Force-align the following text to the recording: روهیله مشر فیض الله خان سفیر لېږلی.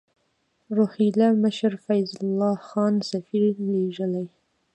روهیله 0.77 1.27
مشر 1.43 1.73
فیض 1.85 2.11
الله 2.21 2.55
خان 2.67 2.93
سفیر 3.11 3.43
لېږلی. 3.71 4.25